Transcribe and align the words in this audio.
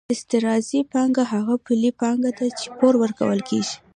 استقراضي 0.15 0.79
پانګه 0.91 1.23
هغه 1.33 1.55
پولي 1.65 1.91
پانګه 2.01 2.31
ده 2.37 2.47
چې 2.59 2.65
پور 2.77 2.93
ورکول 3.03 3.39
کېږي 3.49 3.75